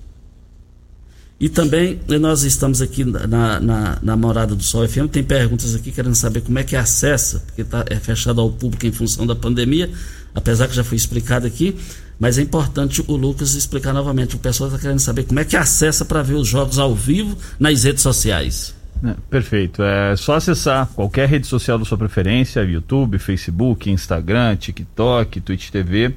[1.42, 5.90] E também nós estamos aqui na, na, na, Morada do Sol FM, tem perguntas aqui
[5.90, 9.34] querendo saber como é que acessa, porque tá, é fechado ao público em função da
[9.34, 9.90] pandemia,
[10.32, 11.76] apesar que já foi explicado aqui,
[12.16, 14.36] mas é importante o Lucas explicar novamente.
[14.36, 17.36] O pessoal está querendo saber como é que acessa para ver os jogos ao vivo
[17.58, 18.72] nas redes sociais.
[19.04, 19.82] É, perfeito.
[19.82, 26.14] É só acessar qualquer rede social da sua preferência, YouTube, Facebook, Instagram, TikTok, Twitch TV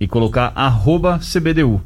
[0.00, 1.80] e colocar arroba CBDU.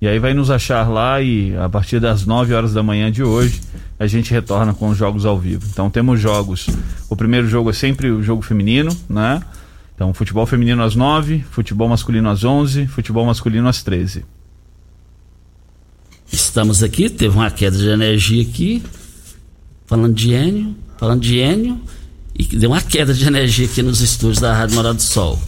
[0.00, 3.22] E aí vai nos achar lá e a partir das 9 horas da manhã de
[3.22, 3.60] hoje
[3.98, 5.66] a gente retorna com os jogos ao vivo.
[5.70, 6.68] Então temos jogos.
[7.10, 9.42] O primeiro jogo é sempre o jogo feminino, né?
[9.94, 14.24] Então futebol feminino às 9, futebol masculino às 11, futebol masculino às 13.
[16.30, 18.82] Estamos aqui, teve uma queda de energia aqui,
[19.86, 21.80] falando de Enio, falando de Enio,
[22.38, 25.40] e deu uma queda de energia aqui nos estúdios da Rádio Morada do Sol.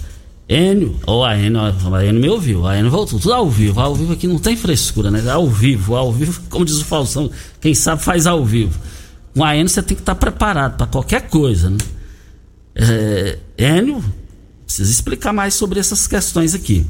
[0.50, 3.94] Enio, ou a Enio, a Enio me ouviu, a Enio voltou, tudo ao vivo, ao
[3.94, 5.22] vivo aqui não tem frescura, né?
[5.30, 7.30] Ao vivo, ao vivo, como diz o Falsão,
[7.60, 8.76] quem sabe faz ao vivo.
[9.32, 11.78] Com a Enio você tem que estar preparado para qualquer coisa, né?
[12.74, 14.04] É, Enio,
[14.66, 16.84] precisa explicar mais sobre essas questões aqui.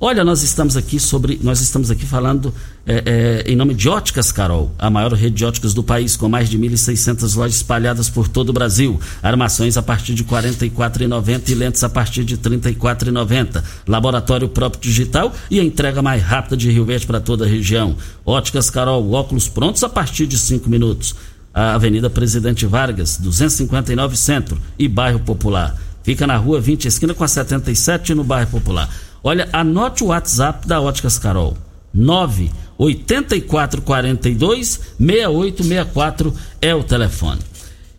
[0.00, 2.52] Olha, nós estamos aqui sobre, nós estamos aqui falando
[2.84, 6.28] é, é, em nome de Óticas Carol, a maior rede de óticas do país, com
[6.28, 9.00] mais de 1.600 lojas espalhadas por todo o Brasil.
[9.22, 13.62] Armações a partir de R$ 44,90 e lentes a partir de R$ 34,90.
[13.86, 17.96] Laboratório próprio digital e a entrega mais rápida de Rio Verde para toda a região.
[18.26, 21.14] Óticas Carol, óculos prontos a partir de 5 minutos.
[21.52, 25.76] A Avenida Presidente Vargas, 259 Centro e Bairro Popular.
[26.02, 28.90] Fica na rua 20, esquina com a 77, no Bairro Popular.
[29.24, 31.56] Olha, anote o WhatsApp da Óticas Carol.
[31.94, 37.40] 9 8442 6864 é o telefone.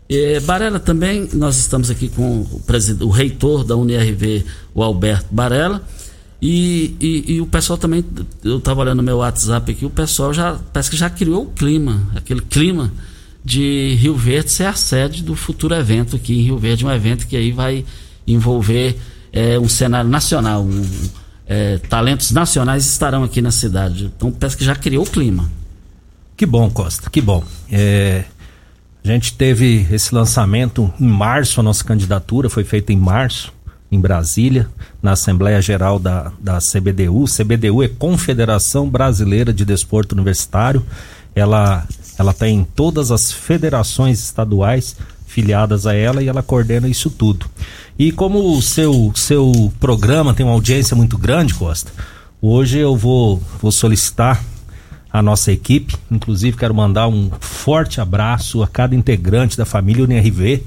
[0.07, 2.61] E, Barela também, nós estamos aqui com o,
[3.01, 4.45] o reitor da UNIRV,
[4.75, 5.81] o Alberto Barela.
[6.39, 8.05] E, e, e, o pessoal também,
[8.43, 12.07] eu estava olhando meu WhatsApp aqui, o pessoal já parece que já criou o clima,
[12.15, 12.93] aquele clima
[13.43, 17.25] de Rio Verde ser a sede do futuro evento aqui em Rio Verde, um evento
[17.25, 17.83] que aí vai
[18.27, 18.95] envolver
[19.35, 20.63] é, um cenário nacional.
[20.63, 20.83] Um,
[21.45, 24.11] é, talentos nacionais estarão aqui na cidade.
[24.15, 25.51] Então parece que já criou o clima.
[26.35, 27.43] Que bom, Costa, que bom.
[27.71, 28.23] É,
[29.03, 33.53] a gente teve esse lançamento em março, a nossa candidatura foi feita em março,
[33.91, 34.67] em Brasília,
[35.01, 37.25] na Assembleia Geral da, da CBDU.
[37.25, 40.83] CBDU é Confederação Brasileira de Desporto Universitário.
[41.35, 44.95] Ela, ela tem todas as federações estaduais
[45.35, 47.45] filiadas a ela e ela coordena isso tudo.
[47.99, 51.91] E como o seu, seu programa tem uma audiência muito grande, Costa,
[52.41, 54.41] hoje eu vou, vou solicitar
[55.11, 60.63] a nossa equipe, inclusive quero mandar um forte abraço a cada integrante da família UNRV.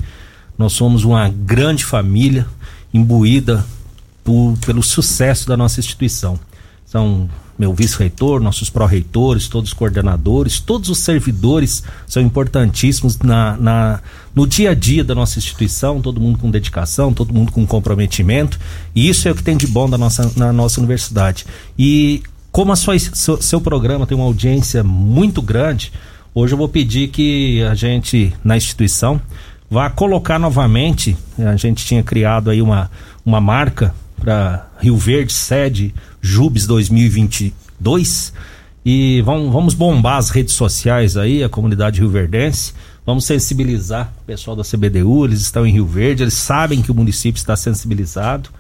[0.59, 2.47] Nós somos uma grande família
[2.93, 3.65] imbuída
[4.23, 6.39] por, pelo sucesso da nossa instituição.
[6.85, 7.29] São
[7.59, 14.01] meu vice-reitor, nossos pró-reitores, todos os coordenadores, todos os servidores são importantíssimos na, na,
[14.35, 18.59] no dia a dia da nossa instituição, todo mundo com dedicação, todo mundo com comprometimento,
[18.95, 21.45] e isso é o que tem de bom da nossa, na nossa universidade.
[21.77, 25.93] E como a sua, seu, seu programa tem uma audiência muito grande,
[26.33, 29.21] hoje eu vou pedir que a gente, na instituição,
[29.69, 32.89] vá colocar novamente, a gente tinha criado aí uma,
[33.27, 38.33] uma marca para Rio Verde, sede Jubes 2022.
[38.85, 42.73] E vamos, vamos bombar as redes sociais aí, a comunidade rioverdense.
[43.05, 46.95] Vamos sensibilizar o pessoal da CBDU, eles estão em Rio Verde, eles sabem que o
[46.95, 48.51] município está sensibilizado.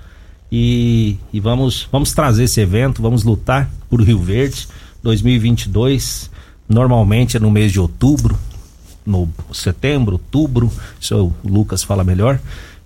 [0.50, 4.66] E, e vamos, vamos trazer esse evento, vamos lutar por Rio Verde
[5.02, 6.30] 2022.
[6.68, 8.38] Normalmente é no mês de outubro,
[9.04, 12.38] no setembro, outubro, isso o Lucas fala melhor.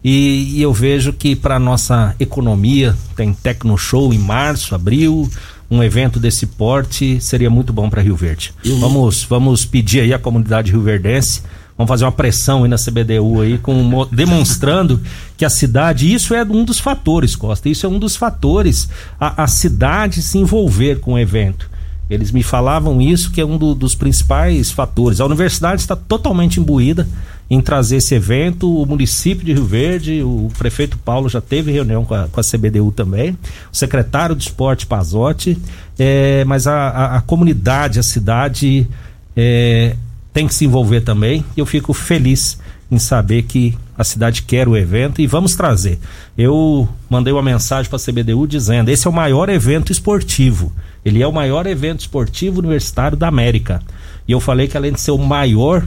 [0.05, 5.31] E, e eu vejo que para nossa economia tem Tecno Show em março, abril,
[5.71, 8.53] um evento desse porte seria muito bom para Rio Verde.
[8.81, 11.43] Vamos, vamos pedir aí à comunidade rioverdense,
[11.79, 15.01] vamos fazer uma pressão aí na CBDU aí, com, demonstrando
[15.37, 18.89] que a cidade, isso é um dos fatores, Costa, isso é um dos fatores,
[19.19, 21.71] a, a cidade se envolver com o evento.
[22.11, 25.19] Eles me falavam isso, que é um do, dos principais fatores.
[25.19, 27.09] A universidade está totalmente imbuída
[27.53, 28.83] em trazer esse evento.
[28.83, 32.43] O município de Rio Verde, o prefeito Paulo já teve reunião com a, com a
[32.43, 33.37] CBDU também,
[33.71, 35.59] o secretário de esporte Pazotti,
[35.99, 38.89] é, mas a, a, a, comunidade, a cidade
[39.37, 39.95] é,
[40.33, 41.45] tem que se envolver também.
[41.55, 42.59] Eu fico feliz
[42.91, 45.99] em saber que a cidade quer o evento e vamos trazer.
[46.39, 50.73] Eu mandei uma mensagem para a CBDU dizendo: esse é o maior evento esportivo.
[51.05, 53.83] Ele é o maior evento esportivo universitário da América.
[54.27, 55.85] E eu falei que além de ser o maior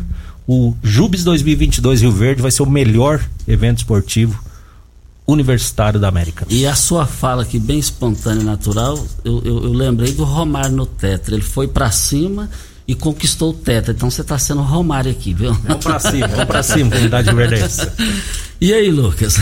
[0.47, 4.43] o Jubes 2022 Rio Verde vai ser o melhor evento esportivo
[5.27, 6.45] universitário da América.
[6.49, 10.75] E a sua fala aqui, bem espontânea e natural, eu, eu, eu lembrei do Romário
[10.75, 11.33] no Tetra.
[11.33, 12.49] Ele foi para cima
[12.87, 13.91] e conquistou o Tetra.
[13.91, 15.53] Então você está sendo Romário aqui, viu?
[15.53, 17.87] Vamos para cima, vamos para cima, comunidade verdense.
[18.61, 19.37] E aí, Lucas?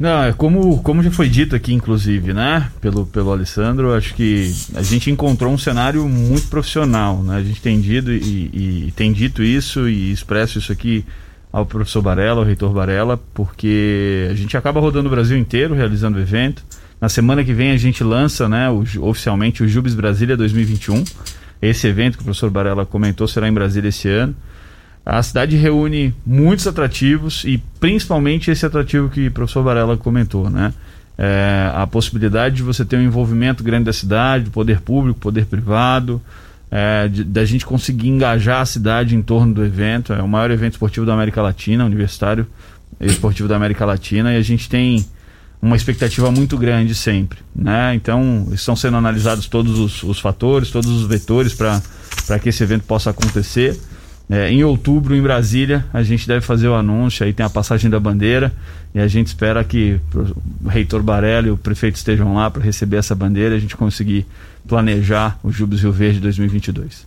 [0.00, 2.70] Não, é como, como já foi dito aqui, inclusive, né?
[2.80, 7.36] Pelo, pelo Alessandro, acho que a gente encontrou um cenário muito profissional, né?
[7.36, 11.04] A gente tem dito e, e tem dito isso e expresso isso aqui
[11.52, 16.16] ao professor Barella, ao reitor Barella, porque a gente acaba rodando o Brasil inteiro realizando
[16.16, 16.64] o evento.
[16.98, 21.04] Na semana que vem a gente lança, né, o, oficialmente o Jubes Brasília 2021.
[21.60, 24.34] Esse evento que o professor Barella comentou será em Brasília esse ano.
[25.04, 30.72] A cidade reúne muitos atrativos e principalmente esse atrativo que o professor Varela comentou, né?
[31.16, 35.44] É, a possibilidade de você ter um envolvimento grande da cidade, do poder público, poder
[35.44, 36.20] privado,
[36.70, 40.12] é, da gente conseguir engajar a cidade em torno do evento.
[40.12, 42.46] É o maior evento esportivo da América Latina, universitário
[43.00, 45.04] esportivo da América Latina, e a gente tem
[45.60, 47.40] uma expectativa muito grande sempre.
[47.54, 47.94] Né?
[47.94, 52.84] Então, estão sendo analisados todos os, os fatores, todos os vetores para que esse evento
[52.84, 53.78] possa acontecer.
[54.30, 57.90] É, em outubro, em Brasília, a gente deve fazer o anúncio, aí tem a passagem
[57.90, 58.52] da bandeira,
[58.94, 59.98] e a gente espera que
[60.64, 63.76] o reitor Barelli e o prefeito estejam lá para receber essa bandeira e a gente
[63.76, 64.24] conseguir
[64.68, 67.04] planejar o Júbilos Rio Verde 2022.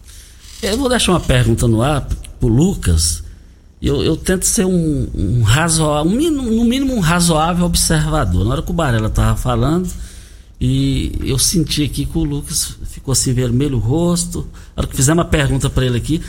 [0.61, 3.23] Eu vou deixar uma pergunta no ar para o Lucas.
[3.81, 8.43] Eu, eu, tento ser um, um razoável, um, no mínimo um razoável observador.
[8.43, 9.89] Na hora que o Barella estava falando,
[10.59, 14.47] e eu senti aqui que o Lucas ficou assim vermelho o rosto.
[14.75, 16.21] Na hora que fizemos uma pergunta para ele aqui,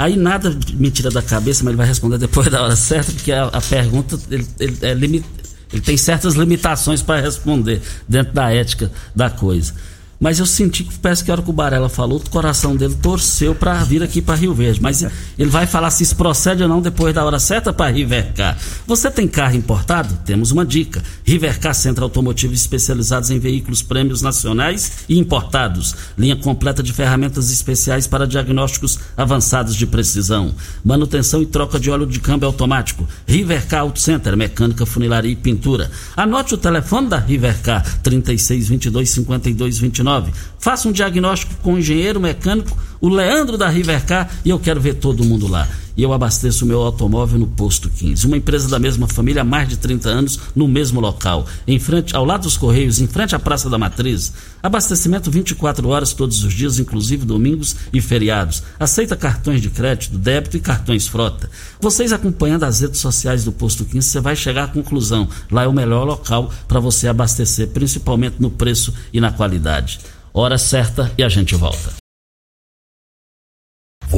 [0.00, 3.30] Aí nada me tira da cabeça, mas ele vai responder depois da hora certa, porque
[3.30, 5.26] a, a pergunta ele, ele, é limit,
[5.70, 9.74] ele tem certas limitações para responder dentro da ética da coisa.
[10.20, 12.94] Mas eu senti que parece que a hora que o Barella falou, o coração dele
[13.00, 14.78] torceu para vir aqui para Rio Verde.
[14.82, 15.02] Mas
[15.38, 18.58] ele vai falar se isso procede ou não depois da hora certa para Rivercar.
[18.86, 20.14] Você tem carro importado?
[20.26, 21.02] Temos uma dica.
[21.24, 25.96] Rivercar Centro Automotivo especializados em veículos prêmios nacionais e importados.
[26.18, 30.54] Linha completa de ferramentas especiais para diagnósticos avançados de precisão.
[30.84, 33.08] Manutenção e troca de óleo de câmbio automático.
[33.26, 35.90] Rivercar Auto Center, mecânica, funilaria e pintura.
[36.14, 40.09] Anote o telefone da Rivercar, 3622 5229
[40.58, 44.94] Faça um diagnóstico com o engenheiro mecânico, o Leandro da Rivercar, e eu quero ver
[44.94, 45.68] todo mundo lá.
[45.96, 48.26] E eu abasteço o meu automóvel no Posto 15.
[48.26, 51.46] Uma empresa da mesma família há mais de 30 anos, no mesmo local.
[51.66, 54.32] Em frente, ao lado dos Correios, em frente à Praça da Matriz.
[54.62, 58.62] Abastecimento 24 horas todos os dias, inclusive domingos e feriados.
[58.78, 61.50] Aceita cartões de crédito, débito e cartões frota.
[61.80, 65.28] Vocês acompanhando as redes sociais do Posto 15, você vai chegar à conclusão.
[65.50, 70.00] Lá é o melhor local para você abastecer, principalmente no preço e na qualidade.
[70.32, 71.99] Hora certa e a gente volta.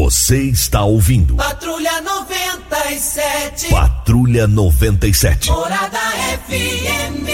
[0.03, 1.37] Você está ouvindo.
[1.37, 3.69] Patrulha 97.
[3.69, 5.49] Patrulha 97.
[5.49, 6.01] Morada
[6.45, 7.29] FM.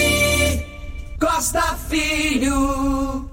[1.18, 3.26] Costa Filho.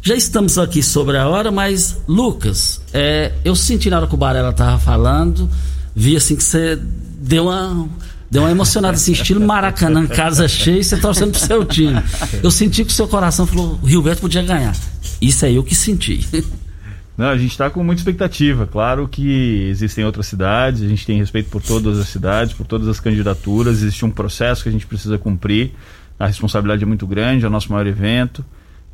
[0.00, 4.16] Já estamos aqui sobre a hora, mas Lucas, é, eu senti na hora que o
[4.16, 5.50] Barella tava falando,
[5.94, 7.86] vi assim que você deu uma
[8.30, 12.02] deu uma emocionada assim, estilo Maracanã, casa cheia, você torcendo pro seu time.
[12.42, 14.74] Eu senti que o seu coração falou, o Rio Verde podia ganhar.
[15.20, 16.26] Isso é eu que senti.
[17.18, 18.64] Não, a gente está com muita expectativa.
[18.64, 22.86] Claro que existem outras cidades, a gente tem respeito por todas as cidades, por todas
[22.86, 25.72] as candidaturas, existe um processo que a gente precisa cumprir.
[26.16, 28.44] A responsabilidade é muito grande, é o nosso maior evento.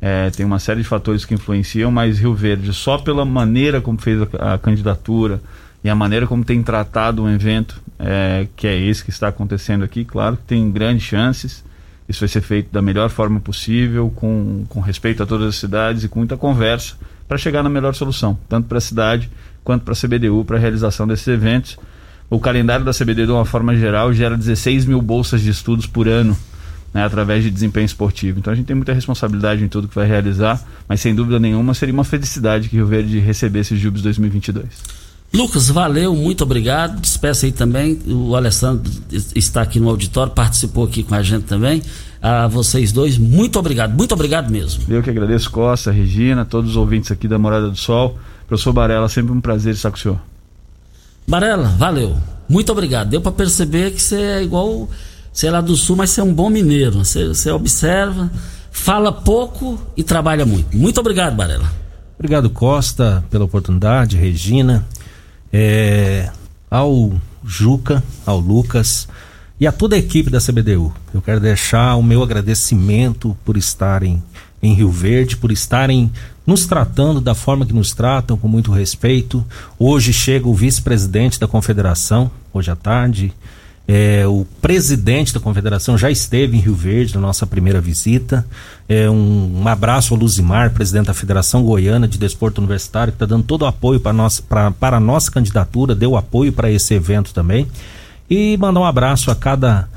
[0.01, 4.01] É, tem uma série de fatores que influenciam, mas Rio Verde, só pela maneira como
[4.01, 5.39] fez a, a candidatura
[5.83, 9.83] e a maneira como tem tratado um evento, é, que é esse que está acontecendo
[9.83, 11.63] aqui, claro que tem grandes chances.
[12.09, 16.03] Isso vai ser feito da melhor forma possível, com, com respeito a todas as cidades
[16.03, 16.95] e com muita conversa
[17.27, 19.29] para chegar na melhor solução, tanto para a cidade
[19.63, 21.77] quanto para a CBDU, para a realização desses eventos.
[22.29, 26.07] O calendário da CBDU, de uma forma geral, gera 16 mil bolsas de estudos por
[26.07, 26.37] ano,
[26.93, 28.39] né, através de desempenho esportivo.
[28.39, 31.73] Então a gente tem muita responsabilidade em tudo que vai realizar, mas sem dúvida nenhuma
[31.73, 34.65] seria uma felicidade que Rio Verde recebesse esse Jubes 2022.
[35.33, 36.99] Lucas, valeu, muito obrigado.
[37.01, 37.99] Despeça aí também.
[38.07, 38.89] O Alessandro
[39.35, 41.81] está aqui no auditório, participou aqui com a gente também.
[42.27, 44.81] A vocês dois, muito obrigado, muito obrigado mesmo.
[44.89, 48.17] Eu que agradeço, Costa, Regina, todos os ouvintes aqui da Morada do Sol.
[48.47, 50.19] Professor Barela, sempre um prazer estar com o senhor.
[51.27, 52.17] Barela, valeu.
[52.49, 53.09] Muito obrigado.
[53.09, 54.89] Deu para perceber que você é igual,
[55.31, 57.05] sei lá do sul, mas você é um bom mineiro.
[57.05, 58.31] Você, você observa,
[58.71, 60.75] fala pouco e trabalha muito.
[60.75, 61.71] Muito obrigado, Barela.
[62.17, 64.83] Obrigado, Costa, pela oportunidade, Regina
[65.53, 66.31] é,
[66.71, 67.13] ao
[67.45, 69.07] Juca, ao Lucas
[69.59, 70.93] e a toda a equipe da CBDU.
[71.13, 74.21] Eu quero deixar o meu agradecimento por estarem
[74.61, 76.11] em Rio Verde, por estarem
[76.45, 79.45] nos tratando da forma que nos tratam, com muito respeito.
[79.79, 83.33] Hoje chega o vice-presidente da confederação, hoje à tarde,
[83.87, 88.45] é, o presidente da confederação já esteve em Rio Verde na nossa primeira visita.
[88.89, 93.27] É, um, um, abraço ao Luzimar, presidente da Federação Goiana de Desporto Universitário, que está
[93.27, 97.31] dando todo o apoio para nossa, para a nossa candidatura, deu apoio para esse evento
[97.31, 97.67] também.
[98.29, 99.87] E mandar um abraço a cada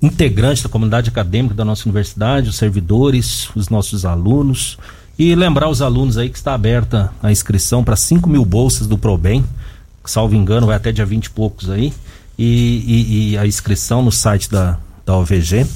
[0.00, 4.78] integrante da comunidade acadêmica da nossa universidade, os servidores, os nossos alunos.
[5.18, 8.96] E lembrar os alunos aí que está aberta a inscrição para 5 mil bolsas do
[8.96, 9.44] ProBem,
[10.04, 11.92] salvo engano, vai até dia 20 e poucos aí
[12.38, 15.66] e, e, e a inscrição no site da, da OVG.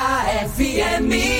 [0.57, 1.40] FM.